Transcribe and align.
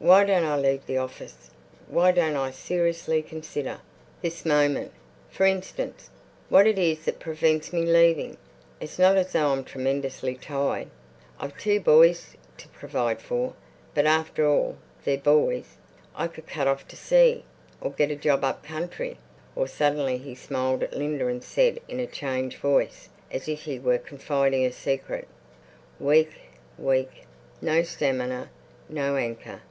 Why 0.00 0.22
don't 0.22 0.44
I 0.44 0.56
leave 0.56 0.86
the 0.86 0.98
office? 0.98 1.50
Why 1.88 2.12
don't 2.12 2.36
I 2.36 2.52
seriously 2.52 3.20
consider, 3.20 3.80
this 4.22 4.46
moment, 4.46 4.92
for 5.28 5.44
instance, 5.44 6.08
what 6.48 6.68
it 6.68 6.78
is 6.78 7.04
that 7.06 7.18
prevents 7.18 7.72
me 7.72 7.84
leaving? 7.84 8.36
It's 8.80 8.96
not 8.96 9.16
as 9.16 9.32
though 9.32 9.48
I'm 9.50 9.64
tremendously 9.64 10.36
tied. 10.36 10.88
I've 11.40 11.58
two 11.58 11.80
boys 11.80 12.36
to 12.58 12.68
provide 12.68 13.20
for, 13.20 13.54
but, 13.92 14.06
after 14.06 14.48
all, 14.48 14.76
they're 15.02 15.18
boys. 15.18 15.78
I 16.14 16.28
could 16.28 16.46
cut 16.46 16.68
off 16.68 16.86
to 16.86 16.96
sea, 16.96 17.42
or 17.80 17.90
get 17.90 18.12
a 18.12 18.14
job 18.14 18.44
up 18.44 18.62
country, 18.62 19.18
or—" 19.56 19.66
Suddenly 19.66 20.18
he 20.18 20.36
smiled 20.36 20.84
at 20.84 20.94
Linda 20.96 21.26
and 21.26 21.42
said 21.42 21.80
in 21.88 21.98
a 21.98 22.06
changed 22.06 22.58
voice, 22.58 23.08
as 23.32 23.48
if 23.48 23.62
he 23.62 23.80
were 23.80 23.98
confiding 23.98 24.64
a 24.64 24.70
secret, 24.70 25.26
"Weak... 25.98 26.30
weak. 26.78 27.24
No 27.60 27.82
stamina. 27.82 28.48
No 28.88 29.16
anchor. 29.16 29.62